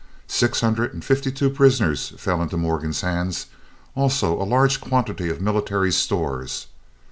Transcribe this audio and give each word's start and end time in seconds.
Six 0.25 0.61
hundred 0.61 0.95
and 0.95 1.05
fifty 1.05 1.31
two 1.31 1.51
prisoners 1.51 2.13
fell 2.17 2.41
into 2.41 2.57
Morgan's 2.57 3.01
hands, 3.01 3.45
also 3.93 4.33
a 4.41 4.49
large 4.49 4.81
quantity 4.81 5.29
of 5.29 5.39
military 5.41 5.91
stores. 5.91 6.65